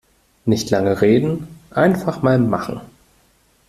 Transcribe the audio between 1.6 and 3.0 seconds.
einfach mal machen!